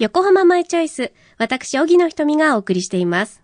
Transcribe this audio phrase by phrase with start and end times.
[0.00, 3.42] 横浜マイチョイス、私、小木の瞳がお送りしています。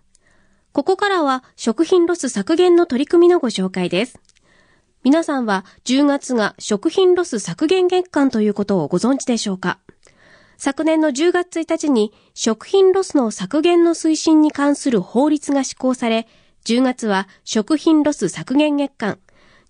[0.71, 4.19] ここからは食品ロス削減の取り組みのご紹介です。
[5.03, 9.77] 皆さんは10月が食品ロス削減月間ということをご存知でしょうか？
[10.57, 16.27] 昨年の10月1日に食品ロスの削減の推進に関する法律が施行され、
[16.65, 19.19] 10月は食品ロス削減月間、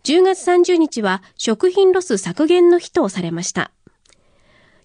[0.05, 3.71] 10月30日は食品ロス削減の日とされました。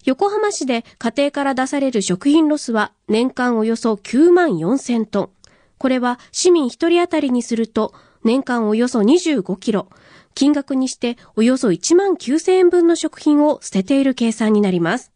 [0.05, 5.29] 横浜市で家庭から出される食品ロスは年間およそ9万4千トン。
[5.77, 7.93] これは市民1人当たりにすると
[8.23, 9.87] 年間およそ25キロ、
[10.35, 15.13] 金額にしておよそ1万9千円分の食品を捨てている計算になります。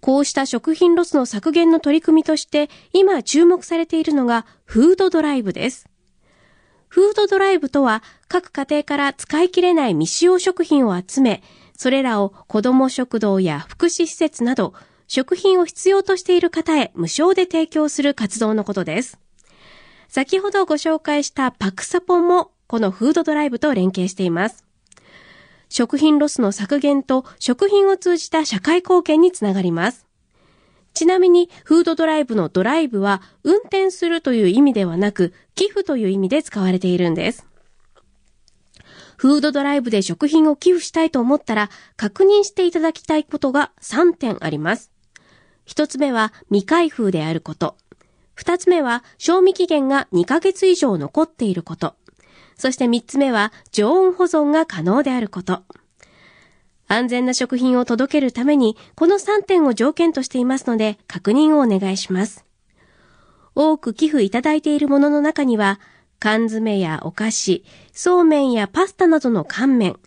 [0.00, 5.88] こうした食品ロスの削減の取り組みとして今注目されているのがフードドライブです。
[6.88, 11.42] フードドライブとは各家庭から使い切れない未使用食品を集め、
[11.76, 14.74] それらを子ども食堂や福祉施設など
[15.06, 19.18] 食品を必要としている方へ無償で提供する活動のことです。
[20.08, 24.64] 先ほどご紹介したパクサポンもこのフードドライブと連携しています。
[25.68, 30.07] 食品ロスの削減と食品を通じた社会貢献につながります。
[30.98, 37.46] ちなみに、フードドライブのドライブは、運転するという意味ではなく、寄付という意味で使われているんです。
[39.16, 44.90] フードドライブで食品を寄付したいと思ったら、確認していただきたいことが3点あります。
[45.68, 47.76] 1つ目は、未開封であること。
[48.36, 51.94] 2つ目は、賞味期限が2ヶ月以上残っていること。
[52.56, 55.62] そして3つ目は、常温保存が可能であること。
[56.88, 62.44] 安全な食品を届けるために、この3点を条件としていますので、確認をお願いします。
[63.54, 65.78] 多く寄付いただいているものの中には、
[66.18, 69.98] 缶詰やお菓子、そうめんやパスタなどの乾麺、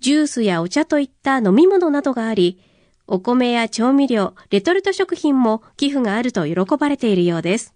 [0.00, 2.60] ジュースやお茶といった飲み物などがあり、
[3.06, 7.74] お米や調味料、レトルト食品も寄付があると喜ばれているようです。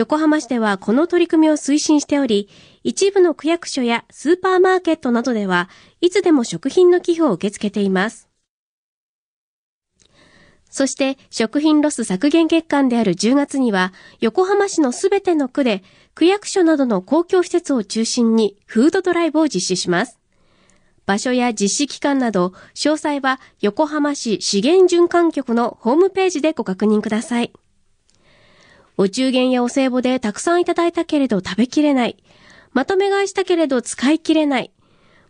[0.00, 2.48] 横浜市ではこの取り組みを推進しており、
[2.82, 5.68] 一部の区役所やスーパーマーケットなどでは、
[6.00, 8.30] いつでも食品の寄付を受け付けています。
[10.70, 15.82] そして、食品ロス削減月間である10月には、横浜市のすべての区で、
[16.14, 20.18] 区役所などの公共施設を中心にフードドライブを実施します。
[21.04, 27.52] 場所や実施期間など、詳細は横浜市資源循環局のホームページでご確認ください。
[28.96, 32.16] お中元やお歳暮でたくさんいただいたけれど食べきれない。
[32.72, 34.70] まとめ買いしたけれど使い切れない。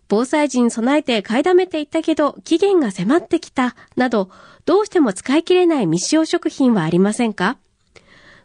[0.08, 3.76] 防災時に備えて買いだめていったけど期限が迫ってきた。
[3.96, 4.30] など、
[4.66, 7.58] どうしても使い切れない未使用食品はありませんか？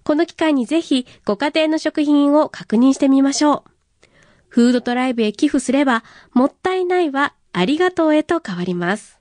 [0.03, 3.71] この機会にぜひご家庭の食品を確認してみましょう。
[4.49, 9.14] フードドライブへ寄付すれば、もったいないはありがとうへと変わります。